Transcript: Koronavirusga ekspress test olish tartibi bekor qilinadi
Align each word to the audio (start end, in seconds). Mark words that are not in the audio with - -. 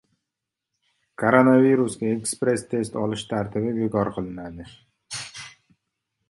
Koronavirusga 1.23 2.09
ekspress 2.13 2.65
test 2.71 2.97
olish 3.03 3.27
tartibi 3.35 3.75
bekor 3.77 4.11
qilinadi 4.17 4.67